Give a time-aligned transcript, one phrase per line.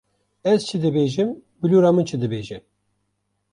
[0.51, 1.29] Ez çi dibêjim
[1.59, 2.57] bilûra min çi dibêje.